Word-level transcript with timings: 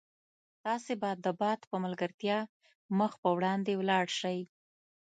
تاسي 0.63 0.93
به 1.01 1.09
د 1.25 1.27
باد 1.39 1.59
په 1.71 1.75
ملګرتیا 1.83 2.37
مخ 2.99 3.11
په 3.21 3.29
وړاندې 3.37 3.71
ولاړ 3.75 4.05
شئ. 4.19 4.39